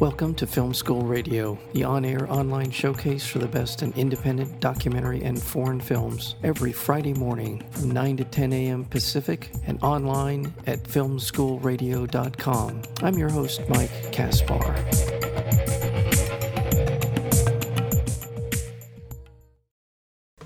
[0.00, 4.60] Welcome to Film School Radio, the on air online showcase for the best in independent
[4.60, 8.84] documentary and foreign films, every Friday morning from 9 to 10 a.m.
[8.84, 12.82] Pacific and online at filmschoolradio.com.
[13.02, 14.74] I'm your host, Mike Kaspar.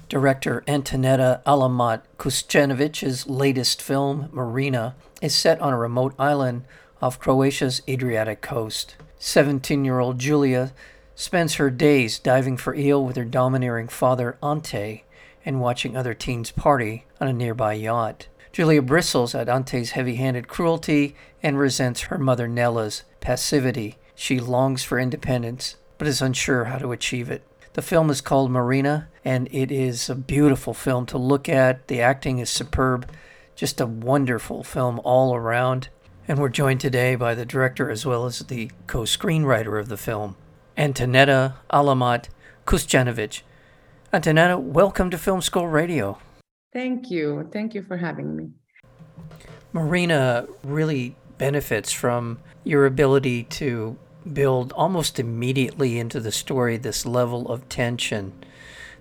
[0.08, 6.62] Director Antoneta Alamat Kusijanović's latest film, Murina, is set on a remote island
[7.02, 8.96] off Croatia's Adriatic coast.
[9.18, 10.72] 17 year old Julia
[11.14, 15.04] spends her days diving for eel with her domineering father, Ante,
[15.44, 18.28] and watching other teens party on a nearby yacht.
[18.52, 23.96] Julia bristles at Ante's heavy handed cruelty and resents her mother Nella's passivity.
[24.14, 27.42] She longs for independence, but is unsure how to achieve it.
[27.74, 31.86] The film is called Murina, and it is a beautiful film to look at.
[31.86, 33.08] The acting is superb,
[33.54, 35.88] just a wonderful film all around.
[36.30, 39.96] And we're joined today by the director as well as the co screenwriter of the
[39.96, 40.36] film,
[40.78, 42.28] Antoneta Alamat
[42.68, 43.42] Kusijanović.
[44.12, 46.18] Antoneta, welcome to Film School Radio.
[46.72, 47.48] Thank you.
[47.52, 48.50] Thank you for having me.
[49.74, 53.98] Murina really benefits from your ability to
[54.32, 58.32] build almost immediately into the story this level of tension.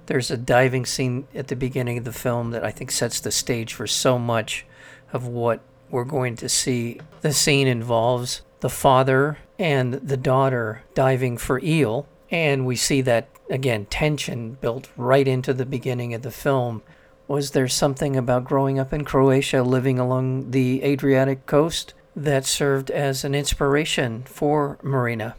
[0.08, 3.32] There's a diving scene at the beginning of the film that I think sets the
[3.32, 4.66] stage for so much
[5.14, 5.61] of what
[5.92, 7.00] we're going to see.
[7.22, 13.30] The scene involves the father and the daughter diving for eel, and we see that
[13.50, 16.82] again tension built right into the beginning of the film.
[17.28, 22.90] Was there something about growing up in Croatia, living along the Adriatic coast, that served
[22.90, 25.36] as an inspiration for Murina?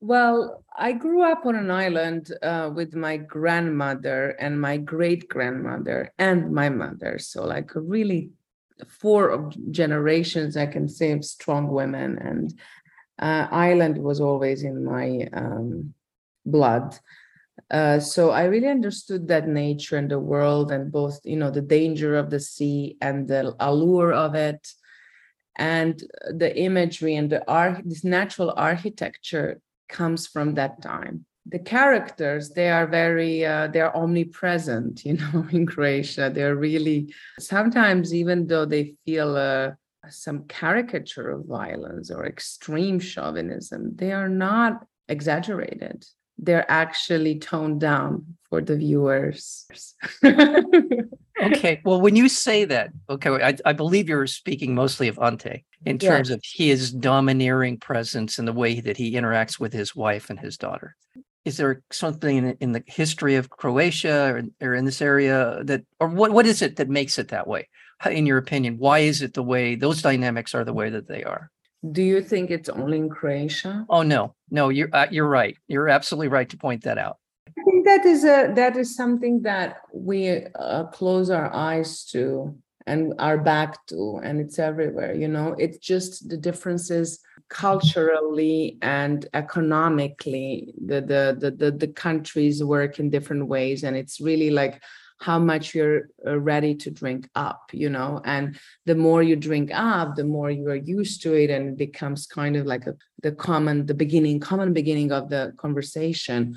[0.00, 6.12] Well, I grew up on an island uh, with my grandmother and my great grandmother
[6.18, 7.18] and my mother.
[7.18, 8.30] So, like, a really
[8.88, 12.18] four generations, I can say, of strong women.
[12.18, 12.58] And
[13.18, 15.94] uh, Ireland was always in my um,
[16.44, 16.98] blood.
[17.70, 21.62] Uh, so I really understood that nature and the world, and both, you know, the
[21.62, 24.68] danger of the sea and the allure of it,
[25.56, 32.50] and the imagery and the art, this natural architecture comes from that time the characters
[32.50, 36.30] they are very uh, they're omnipresent you know in croatia.
[36.32, 39.72] They're really sometimes even though they feel uh,
[40.08, 46.04] some caricature of violence or extreme chauvinism they are not exaggerated.
[46.38, 49.66] They're actually toned down for the viewers.
[50.22, 55.64] Okay well when you say that okay I, I, believe you're speaking mostly of ante
[55.86, 60.28] in terms of his domineering presence and the way that he interacts with his wife
[60.28, 60.96] and his daughter
[61.46, 65.84] is there something in, in the history of Croatia or, or, in this area that,
[66.00, 67.68] or what, what is it that makes it that way?
[68.04, 71.22] In your opinion, why is it the way those dynamics are the way that they
[71.22, 71.50] are?
[71.92, 73.86] Do you think it's only in Croatia?
[73.88, 75.56] Oh no, no, you're uh, you're right.
[75.68, 77.18] You're absolutely right to point that out.
[77.48, 82.56] I think that is a that is something that we uh, close our eyes to
[82.86, 85.14] and our back to, and it's everywhere.
[85.14, 92.62] You know, it's just the differences culturally and economically the, the the the, the countries
[92.62, 94.82] work in different ways and it's really like
[95.18, 98.20] how much you're uh, ready to drink up you know?
[98.24, 101.76] And the more you drink up the more you are used to it and it
[101.76, 106.56] becomes kind of like a, the common the beginning common beginning of the conversation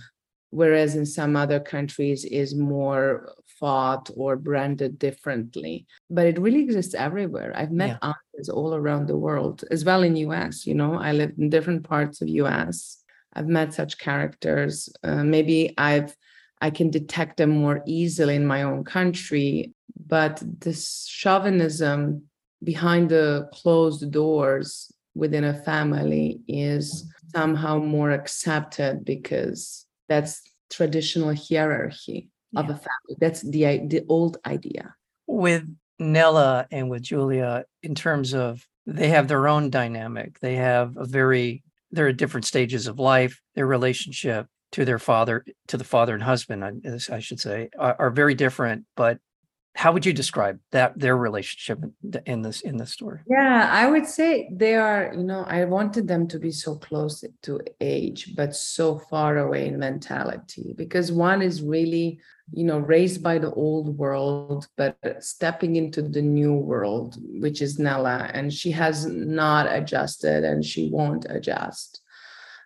[0.52, 5.86] whereas in some other countries is more fought or branded differently.
[6.10, 7.52] But it really exists everywhere.
[7.56, 8.14] I've met yeah.
[8.50, 10.96] all around the world as well in us you know?
[10.96, 14.90] I lived in different parts of us i've met such characters.
[15.04, 16.16] Uh, maybe i've
[16.62, 19.74] i can detect them more easily in my own country
[20.08, 22.24] but this chauvinism
[22.64, 32.30] behind the closed doors within a family is somehow more accepted because that's traditional hierarchy
[32.56, 33.16] of a family.
[33.20, 34.96] That's the the old idea.
[35.28, 35.64] With
[36.00, 40.40] Nella and with Julia, in terms of they have their own dynamic.
[40.40, 43.40] They have a very they're at different stages of life.
[43.56, 47.96] Their relationship to their father, to the father and husband, I, I should say, are,
[47.98, 48.86] are very different.
[48.96, 49.20] But
[49.80, 51.80] how would you describe that their relationship
[52.26, 53.20] in this in this story?
[53.30, 57.24] Yeah i would say they are you know i wanted them to be so close
[57.44, 62.20] to age but so far away in mentality because one is really
[62.52, 67.10] you know raised by the old world but stepping into the new world
[67.44, 72.02] which is nella and she has not adjusted and she won't adjust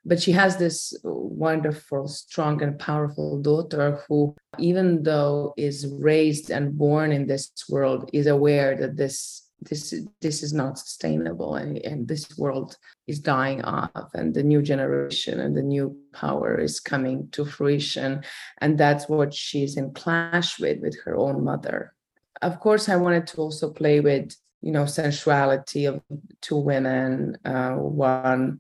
[0.05, 6.77] but she has this wonderful strong and powerful daughter who even though is raised and
[6.77, 12.07] born in this world is aware that this this this is not sustainable and, and
[12.07, 12.77] this world
[13.07, 18.23] is dying off and the new generation and the new power is coming to fruition.
[18.59, 21.94] And that's what she's in clash with with her own mother.
[22.41, 26.01] Of course i wanted to also play with you know sensuality of
[26.41, 28.59] two women uh, one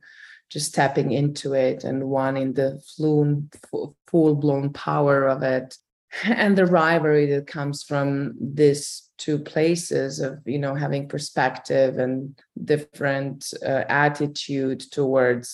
[0.53, 5.77] just tapping into it and one in the full blown power of it.
[6.23, 12.39] And the rivalry that comes from these two places of you know having perspective and
[12.71, 15.47] different uh, attitude towards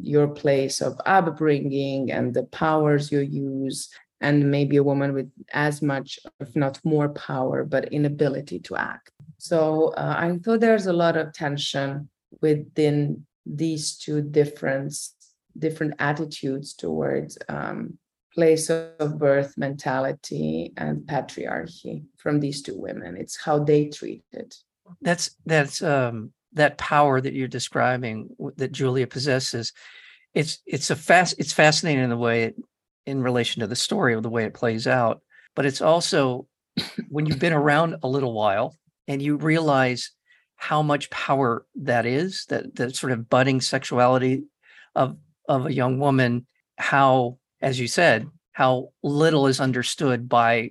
[0.00, 3.90] your place of upbringing and the powers you use.
[4.22, 9.10] And maybe a woman with as much if not more power but inability to act.
[9.36, 12.08] So uh, i thought there's a lot of tension
[12.40, 14.94] within these two different
[15.56, 17.96] different attitudes towards um,
[18.32, 23.16] place of birth mentality and patriarchy from these two women.
[23.16, 24.56] It's how they treat it.
[25.00, 29.72] That's that's um that power that you're describing that julia possesses
[30.34, 32.56] it's it's a fast it's fascinating in the way it,
[33.06, 35.20] in relation to the story of the way it plays out
[35.54, 36.46] but it's also
[37.08, 38.76] when you've been around a little while
[39.08, 40.12] and you realize
[40.56, 44.44] how much power that is that the sort of budding sexuality
[44.94, 45.16] of
[45.48, 46.46] of a young woman
[46.78, 50.70] how as you said how little is understood by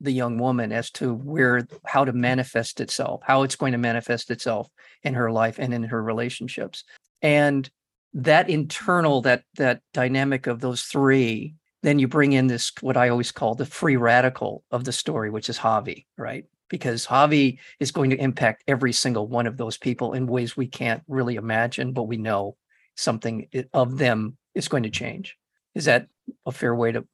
[0.00, 4.30] the young woman as to where how to manifest itself how it's going to manifest
[4.30, 4.68] itself
[5.04, 6.84] in her life and in her relationships.
[7.22, 7.70] And
[8.14, 13.08] that internal that that dynamic of those three then you bring in this what i
[13.08, 17.92] always call the free radical of the story which is javi right because Javi is
[17.92, 21.92] going to impact every single one of those people in ways we can't really imagine,
[21.92, 22.56] but we know
[22.96, 25.36] something of them is going to change.
[25.74, 26.06] Is that
[26.46, 27.06] a fair way to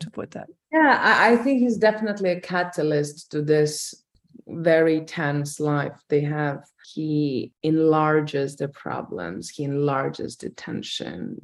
[0.00, 0.48] to put that?
[0.72, 3.94] Yeah, I, I think he's definitely a catalyst to this
[4.46, 6.64] very tense life they have.
[6.92, 11.36] He enlarges the problems, he enlarges the tension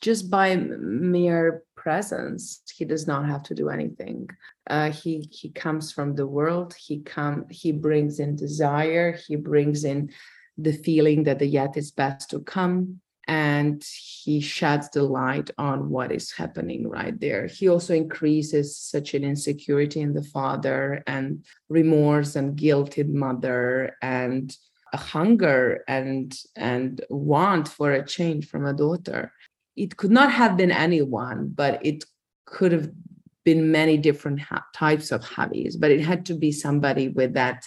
[0.00, 2.62] just by mere presence.
[2.74, 4.28] He does not have to do anything.
[4.68, 6.74] Uh, he he comes from the world.
[6.74, 9.12] He come he brings in desire.
[9.12, 10.10] He brings in
[10.56, 13.82] the feeling that the yet is best to come and
[14.22, 17.46] he sheds the light on what is happening right there.
[17.46, 24.54] He also increases such an insecurity in the father and remorse and guilted mother and
[24.92, 29.32] a hunger and and want for a change from a daughter.
[29.76, 32.04] It could not have been anyone, but it
[32.44, 32.90] could have
[33.44, 37.64] been many different ha- types of Javis, but it had to be somebody with that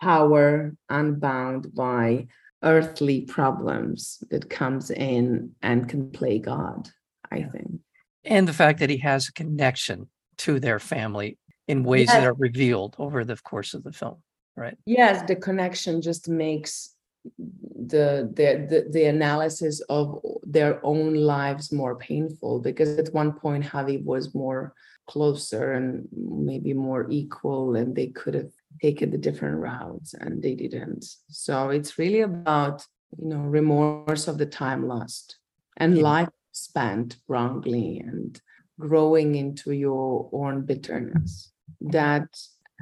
[0.00, 2.26] power unbound by
[2.62, 6.88] earthly problems that comes in and can play God,
[7.30, 7.80] I think.
[8.24, 11.38] And the fact that he has a connection to their family
[11.68, 12.16] in ways yes.
[12.16, 14.16] that are revealed over the course of the film,
[14.56, 14.76] right?
[14.86, 16.94] Yes, the connection just makes
[17.38, 24.02] the, the the analysis of their own lives more painful because at one point Javi
[24.04, 24.74] was more
[25.06, 30.54] closer and maybe more equal and they could have taken the different routes and they
[30.54, 32.86] didn't so it's really about
[33.18, 35.38] you know remorse of the time lost
[35.78, 36.02] and yeah.
[36.02, 38.40] life spent wrongly and
[38.78, 42.28] growing into your own bitterness that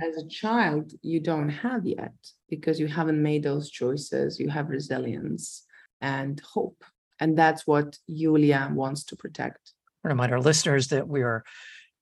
[0.03, 2.15] as a child you don't have yet
[2.49, 5.65] because you haven't made those choices you have resilience
[6.01, 6.85] and hope
[7.21, 9.73] and that's what Julia wants to protect
[10.05, 11.45] I remind our listeners that we are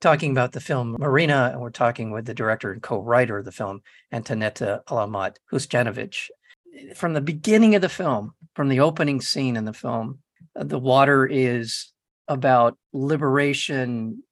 [0.00, 3.52] talking about the film Murina, and we're talking with the director and co-writer of the
[3.52, 6.28] film, Antoneta Alamat Kusijanović.
[6.94, 10.18] From the beginning of the film, from the opening scene in the film,
[10.54, 11.92] uh, the water is
[12.28, 14.22] about liberation,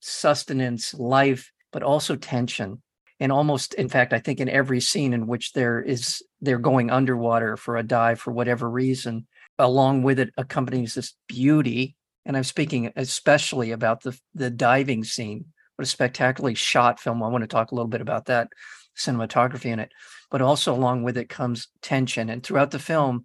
[0.00, 2.82] sustenance, life, but also tension.
[3.22, 6.90] And almost, in fact, I think in every scene in which there is they're going
[6.90, 12.44] underwater for a dive for whatever reason, along with it accompanies this beauty and I'm
[12.44, 15.46] speaking especially about the the diving scene.
[15.76, 17.22] What a spectacularly shot film!
[17.22, 18.48] I want to talk a little bit about that
[18.96, 19.90] cinematography in it,
[20.30, 22.28] but also along with it comes tension.
[22.28, 23.24] And throughout the film,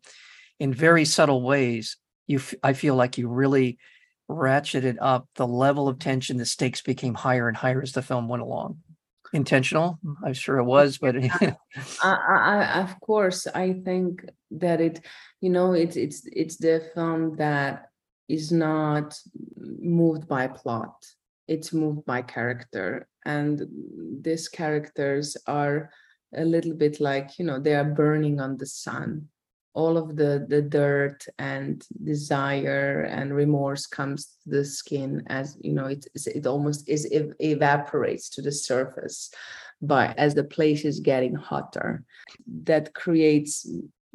[0.59, 3.77] in very subtle ways, you f- I feel like you really
[4.29, 6.37] ratcheted up the level of tension.
[6.37, 8.77] The stakes became higher and higher as the film went along.
[9.33, 11.55] Intentional, I'm sure it was, but I,
[12.03, 15.01] I, of course, I think that it,
[15.41, 17.89] you know, it's it's it's the film that
[18.29, 19.19] is not
[19.57, 20.95] moved by plot.
[21.47, 23.61] It's moved by character and
[24.21, 25.91] these characters are
[26.35, 29.27] a little bit like you know they are burning on the sun
[29.79, 35.73] all of the the dirt and desire and remorse comes to the skin as you
[35.77, 36.03] know it
[36.39, 37.03] it almost is
[37.39, 39.29] evaporates to the surface
[39.81, 42.03] but as the place is getting hotter.
[42.63, 43.67] That creates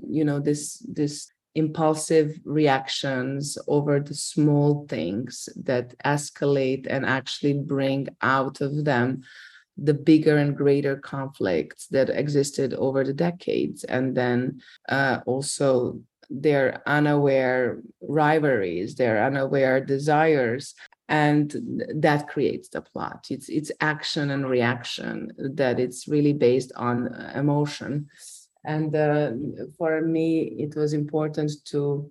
[0.08, 8.08] you know this this impulsive reactions over the small things that escalate and actually bring
[8.22, 9.22] out of them
[9.76, 13.84] the bigger and greater conflicts that existed over the decades.
[13.84, 16.00] And then uh, also
[16.32, 20.74] their unaware rivalries their unaware desires
[21.08, 23.26] and that creates the plot.
[23.28, 28.08] It's it's action and reaction that it's really based on emotion.
[28.64, 29.32] And uh,
[29.76, 32.10] for me it was important to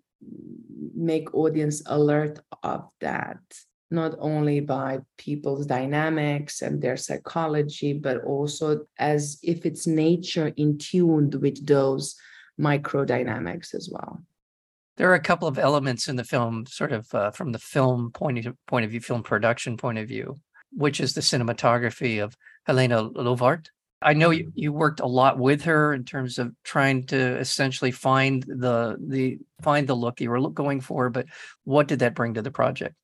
[0.94, 3.40] make audience alert of that
[3.92, 10.78] not only by people's dynamics and their psychology but also as if it's nature in
[10.78, 12.16] tuned with those
[12.58, 14.22] micro dynamics as well
[14.98, 18.12] there are a couple of elements in the film sort of uh, from the film
[18.12, 20.40] point of, point of view film production point of view
[20.72, 22.36] which is the cinematography of
[22.68, 23.68] Hélène Louvart.
[24.02, 27.92] I know you, you worked a lot with her in terms of trying to essentially
[27.92, 31.28] find the the find the look you were going for, but
[31.66, 32.96] what did that bring to the project?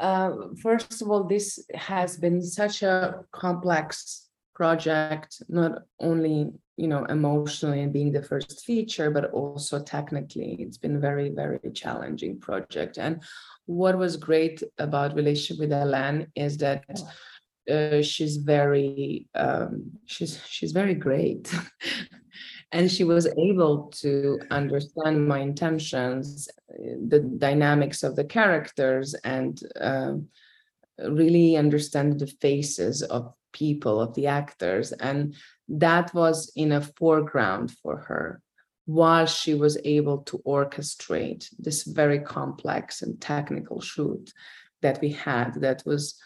[0.00, 7.04] Uh, first of all, this has been such a complex project, not only you know
[7.06, 10.56] emotionally and being the first feature, but also technically.
[10.60, 12.98] It's been very very challenging project.
[12.98, 13.22] And
[13.66, 16.84] what was great about relationship with Ellen is that
[17.70, 21.52] uh, she's very um, she's she's very great
[22.72, 26.48] and she was able to understand my intentions
[27.08, 30.14] the dynamics of the characters and uh,
[31.08, 34.92] really understand the faces of people of the actors.
[34.92, 35.34] And
[35.68, 38.42] that was in a foreground for her
[38.84, 44.32] while she was able to orchestrate this very complex and technical shoot
[44.80, 46.18] that we had that was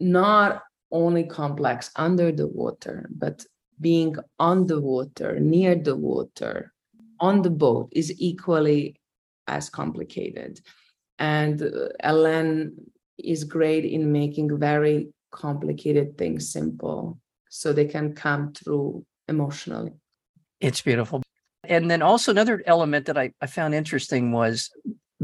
[0.00, 3.44] not only complex under the water, but
[3.80, 6.72] being on the water, near the water,
[7.20, 9.00] on the boat is equally
[9.46, 10.60] as complicated.
[11.18, 12.76] And uh, Ellen
[13.18, 17.18] is great in making very complicated things simple
[17.50, 19.92] so they can come through emotionally.
[20.60, 21.22] It's beautiful.
[21.64, 24.70] And then also another element that I, I found interesting was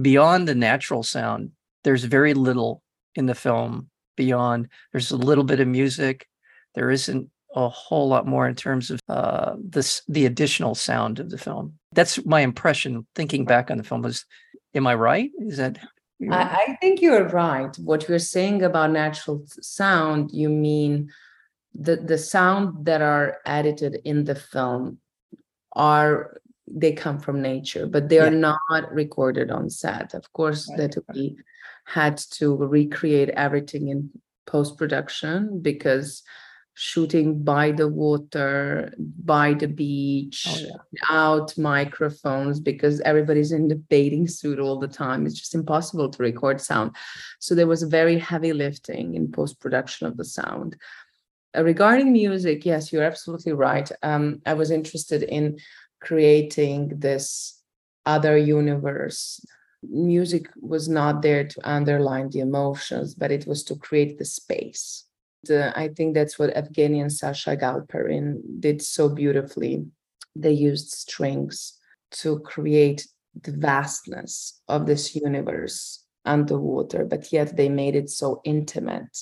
[0.00, 1.52] beyond the natural sound,
[1.84, 2.82] there's very little
[3.14, 4.68] in the film beyond.
[4.92, 6.26] There's a little bit of music.
[6.74, 11.30] There isn't a whole lot more in terms of uh, this the additional sound of
[11.30, 11.74] the film.
[11.92, 13.06] That's my impression.
[13.14, 14.24] Thinking back on the film was,
[14.74, 15.30] am I right?
[15.38, 15.78] Is that?
[16.30, 17.74] I, I think you're right.
[17.78, 21.10] What you're saying about natural sound, you mean
[21.74, 24.98] the the sound that are edited in the film
[25.74, 28.54] are they come from nature, but they are yeah.
[28.70, 30.14] not recorded on set.
[30.14, 30.90] Of course, right.
[30.90, 31.36] that we
[31.84, 34.10] had to recreate everything in
[34.46, 36.22] post production because
[36.74, 38.92] shooting by the water,
[39.24, 41.00] by the beach, oh, yeah.
[41.08, 45.24] out microphones because everybody's in the bathing suit all the time.
[45.24, 46.96] It's just impossible to record sound.
[47.38, 50.76] So there was a very heavy lifting in post production of the sound.
[51.56, 53.90] Uh, regarding music, yes, you're absolutely right.
[54.02, 55.58] Um, I was interested in
[56.00, 57.60] creating this
[58.04, 59.40] other universe
[59.90, 65.04] music was not there to underline the emotions, but it was to create the space.
[65.50, 69.86] I think that's what Evgueni and Sacha Galperine did so beautifully.
[70.36, 71.78] They used strings
[72.12, 73.06] to create
[73.42, 79.18] the vastness of this universe underwater, but yet they made it so intimate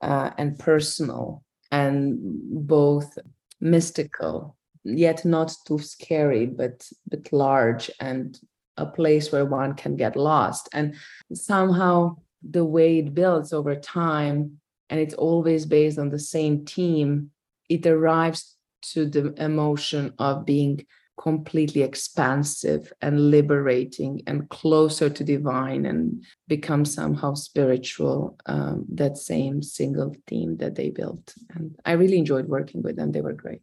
[0.00, 2.18] uh, and personal and
[2.66, 3.18] both
[3.60, 8.38] mystical, yet not too scary, but but large and
[8.76, 10.68] a place where one can get lost.
[10.72, 10.94] And
[11.32, 12.16] somehow
[12.48, 17.30] the way it builds over time, and it's always based on the same team,
[17.68, 18.56] it arrives
[18.92, 20.86] to the emotion of being
[21.20, 29.62] completely expansive and liberating and closer to divine and become somehow spiritual um, that same
[29.62, 33.62] single theme that they built and i really enjoyed working with them they were great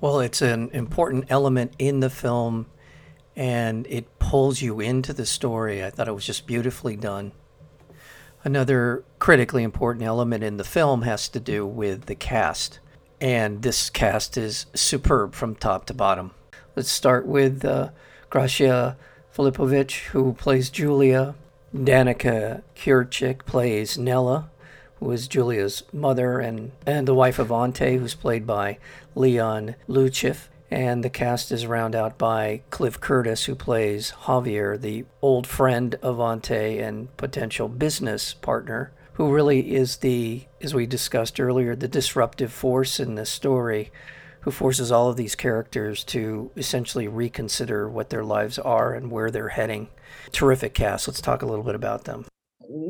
[0.00, 2.66] well it's an important element in the film
[3.36, 5.84] and it pulls you into the story.
[5.84, 7.32] I thought it was just beautifully done.
[8.44, 12.80] Another critically important element in the film has to do with the cast,
[13.20, 16.32] and this cast is superb from top to bottom.
[16.74, 17.90] Let's start with uh,
[18.32, 18.96] Gracija
[19.32, 21.36] Filipović, who plays Julia.
[21.72, 24.50] Danica Čurčić plays Nella,
[24.98, 28.78] who is Julia's mother, and, and the wife of Ante, who's played by
[29.14, 35.04] Leon Lučev and the cast is round out by Cliff Curtis, who plays Javier, the
[35.20, 41.38] old friend of Ante and potential business partner who really is the, as we discussed
[41.38, 43.92] earlier, the disruptive force in this story,
[44.40, 49.30] who forces all of these characters to essentially reconsider what their lives are and where
[49.30, 49.88] they're heading.
[50.32, 51.06] Terrific cast.
[51.06, 52.24] Let's talk a little bit about them.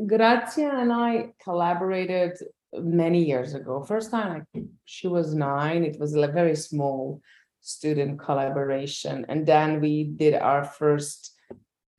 [0.07, 2.31] Gracija and I collaborated
[2.73, 3.83] many years ago.
[3.83, 4.47] First time
[4.85, 7.21] she was nine, it was a very small
[7.63, 9.25] student collaboration.
[9.29, 11.33] And then we did our first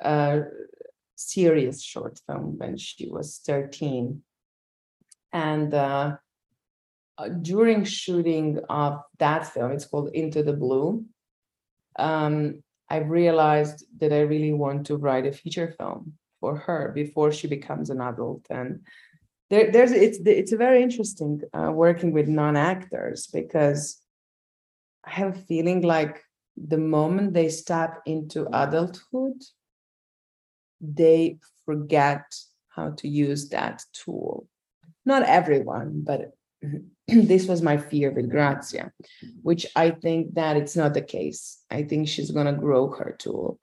[0.04, 0.40] uh,
[1.16, 4.22] serious short film when she was 13.
[5.32, 6.16] And uh,
[7.16, 11.04] uh, during shooting of that film, it's called Into the Blue,
[11.98, 17.32] um, I realized that I really want to write a feature film for her before
[17.32, 18.46] she becomes an adult.
[18.50, 18.80] And
[19.48, 24.03] there, there's it's it's a very interesting uh, working with non-actors because
[25.06, 26.22] I have a feeling like
[26.56, 29.42] the moment they step into adulthood,
[30.80, 32.24] they forget
[32.68, 34.46] how to use that tool.
[35.04, 36.32] Not everyone, but
[37.08, 38.90] this was my fear with Gracija,
[39.42, 41.62] which I think that it's not the case.
[41.70, 43.58] I think she's going to grow her tool.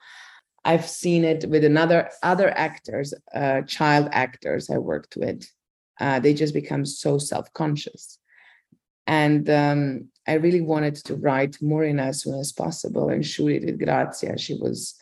[0.64, 5.50] I've seen it with another other actors, uh, child actors I worked with.
[6.00, 8.20] Uh, they just become so self-conscious,
[9.08, 13.66] and um, I really wanted to write Murina as soon as possible and shoot it
[13.66, 14.40] with Gracija.
[14.40, 14.96] She was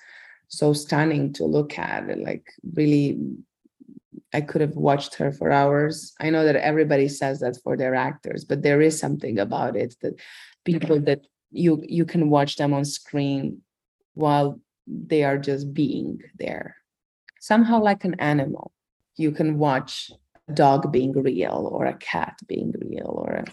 [0.48, 3.20] so stunning to look at, like really
[4.34, 6.14] I could have watched her for hours.
[6.20, 9.96] I know that everybody says that for their actors, but there is something about it
[10.02, 10.20] that
[10.66, 13.62] people that you you can watch them on screen
[14.14, 16.76] while they are just being there.
[17.40, 18.72] Somehow like an animal.
[19.16, 20.12] You can watch
[20.48, 23.46] a dog being real or a cat being real or a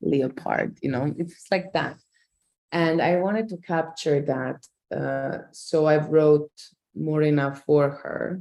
[0.00, 1.96] leopard, you know, it's like that.
[2.72, 4.66] And I wanted to capture that.
[4.94, 6.50] Uh, so I wrote
[6.96, 8.40] Murina for her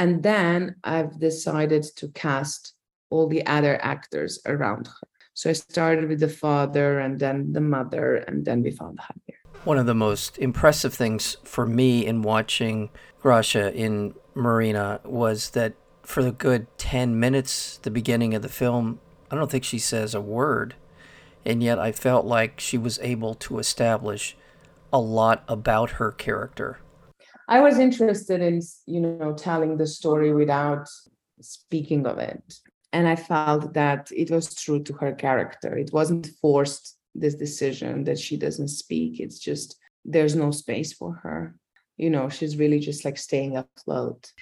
[0.00, 2.72] and then I've decided to cast
[3.10, 5.08] all the other actors around her.
[5.34, 9.36] So I started with the father and then the mother, and then we found Javier.
[9.64, 12.88] One of the most impressive things for me in watching
[13.22, 19.00] Gracija in Murina was that for the good 10 minutes, the beginning of the film,
[19.30, 20.74] I don't think she says a word.
[21.44, 24.36] And yet I felt like she was able to establish
[24.92, 26.78] a lot about her character
[27.50, 30.88] I was interested in, you know, telling the story without
[31.40, 32.42] speaking of it.
[32.92, 35.76] And I felt that it was true to her character.
[35.76, 39.18] It wasn't forced, this decision that she doesn't speak.
[39.18, 41.56] It's just there's no space for her.
[42.00, 44.32] You know, she's really just like staying afloat.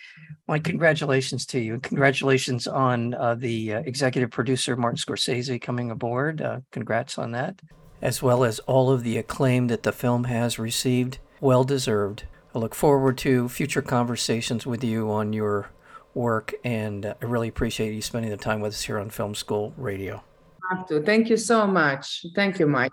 [0.46, 1.80] My congratulations to you.
[1.80, 6.40] Congratulations on uh, the uh, executive producer, Martin Scorsese, coming aboard.
[6.40, 7.60] Uh, congrats on that,
[8.00, 11.18] as well as all of the acclaim that the film has received.
[11.40, 12.26] Well deserved.
[12.54, 15.70] I look forward to future conversations with you on your
[16.14, 19.74] work, and I really appreciate you spending the time with us here on Film School
[19.76, 20.22] Radio.
[20.70, 21.02] have to.
[21.02, 22.24] Thank you so much.
[22.36, 22.92] Thank you, Mike.